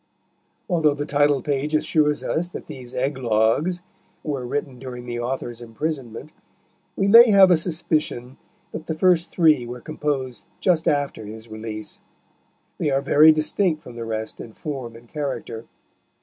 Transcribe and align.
Although 0.67 0.95
the 0.95 1.05
title 1.05 1.43
page 1.43 1.75
assures 1.75 2.23
us 2.23 2.47
that 2.47 2.65
these 2.65 2.91
"eglogues" 2.91 3.83
were 4.23 4.47
written 4.47 4.79
during 4.79 5.05
the 5.05 5.19
author's 5.19 5.61
imprisonment, 5.61 6.31
we 6.95 7.07
may 7.07 7.29
have 7.29 7.51
a 7.51 7.55
suspicion 7.57 8.37
that 8.71 8.87
the 8.87 8.97
first 8.97 9.29
three 9.29 9.63
were 9.67 9.79
composed 9.79 10.45
just 10.59 10.87
after 10.87 11.27
his 11.27 11.49
release. 11.49 11.99
They 12.79 12.89
are 12.89 12.99
very 13.01 13.31
distinct 13.31 13.83
from 13.83 13.95
the 13.95 14.03
rest 14.03 14.41
in 14.41 14.53
form 14.53 14.95
and 14.95 15.07
character. 15.07 15.65